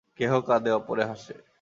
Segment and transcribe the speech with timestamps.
[0.15, 1.33] কেহ কাঁদে, অপরে হাসে।